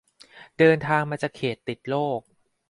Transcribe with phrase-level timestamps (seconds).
[0.57, 2.21] เดินทางมาจากเขตติดโรค